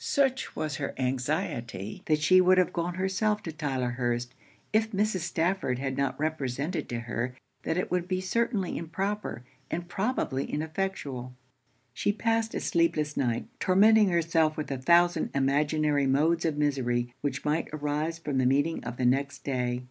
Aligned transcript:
Such 0.03 0.55
was 0.55 0.77
her 0.77 0.95
anxiety, 0.97 2.01
that 2.07 2.23
she 2.23 2.41
would 2.41 2.57
have 2.57 2.73
gone 2.73 2.95
herself 2.95 3.43
to 3.43 3.51
Tylehurst, 3.51 4.33
if 4.73 4.91
Mrs. 4.91 5.19
Stafford 5.19 5.77
had 5.77 5.95
not 5.95 6.19
represented 6.19 6.89
to 6.89 7.01
her 7.01 7.35
that 7.61 7.77
it 7.77 7.91
would 7.91 8.07
be 8.07 8.19
certainly 8.19 8.79
improper, 8.79 9.43
and 9.69 9.87
probably 9.87 10.45
ineffectual. 10.51 11.35
She 11.93 12.11
passed 12.11 12.55
a 12.55 12.59
sleepless 12.59 13.15
night, 13.15 13.45
tormenting 13.59 14.09
herself 14.09 14.57
with 14.57 14.71
a 14.71 14.77
thousand 14.79 15.29
imaginary 15.35 16.07
modes 16.07 16.45
of 16.45 16.57
misery 16.57 17.13
which 17.21 17.45
might 17.45 17.69
arise 17.71 18.17
from 18.17 18.39
the 18.39 18.47
meeting 18.47 18.83
of 18.83 18.97
the 18.97 19.05
next 19.05 19.43
day. 19.43 19.79